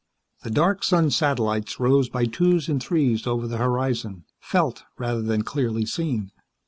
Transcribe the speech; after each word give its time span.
The 0.41 0.49
dark 0.49 0.83
sun 0.83 1.11
satellites 1.11 1.79
rose 1.79 2.09
by 2.09 2.25
twos 2.25 2.67
and 2.67 2.81
threes 2.81 3.27
over 3.27 3.45
the 3.47 3.57
horizon, 3.59 4.25
felt 4.39 4.81
rather 4.97 5.21
than 5.21 5.43
clearly 5.43 5.85
seen. 5.85 6.31